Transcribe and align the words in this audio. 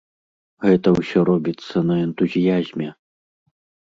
Гэта 0.67 0.93
ўсё 0.99 1.19
робіцца 1.29 1.83
на 1.89 1.95
энтузіязме! 2.05 2.87